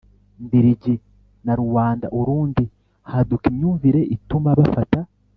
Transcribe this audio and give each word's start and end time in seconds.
mbirigi 0.43 0.93
na 1.45 1.53
Ruanda 1.59 2.07
Urundi 2.19 2.63
haduka 3.11 3.45
imyumvire 3.51 4.01
ituma 4.15 4.49
bafata 4.59 4.99